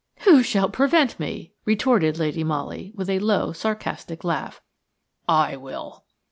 "Who 0.21 0.41
shall 0.41 0.67
prevent 0.67 1.19
me?" 1.19 1.53
retorted 1.63 2.17
Lady 2.17 2.43
Molly, 2.43 2.91
with 2.95 3.07
a 3.07 3.19
low, 3.19 3.51
sarcastic 3.53 4.23
laugh. 4.23 4.59
"I 5.29 5.55
will." 5.57 6.05